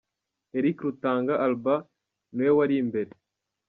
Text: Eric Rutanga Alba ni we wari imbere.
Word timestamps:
Eric 0.57 0.77
Rutanga 0.87 1.33
Alba 1.45 1.75
ni 2.33 2.41
we 2.45 2.51
wari 2.57 2.75
imbere. 2.83 3.11